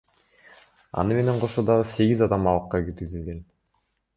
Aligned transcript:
Аны 1.01 1.17
менен 1.17 1.43
кошо 1.45 1.65
дагы 1.69 1.85
сегиз 1.91 2.25
адам 2.29 2.51
абакка 2.53 2.85
киргизилген. 2.89 3.45